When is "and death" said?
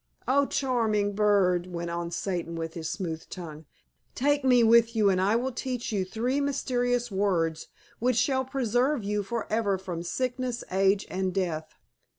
11.11-11.75